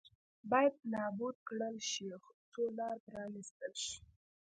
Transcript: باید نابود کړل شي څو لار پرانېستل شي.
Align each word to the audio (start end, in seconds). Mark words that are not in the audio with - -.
باید 0.51 0.75
نابود 0.93 1.35
کړل 1.47 1.75
شي 1.91 2.05
څو 2.51 2.63
لار 2.77 2.97
پرانېستل 3.07 3.73
شي. 3.85 3.97